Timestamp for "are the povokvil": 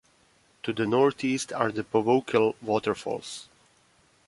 1.53-2.55